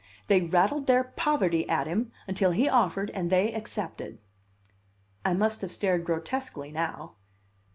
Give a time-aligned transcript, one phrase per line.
[0.25, 4.17] They rattled their poverty at him until he offered and they accepted."
[5.23, 7.17] I must have stared grotesquely now.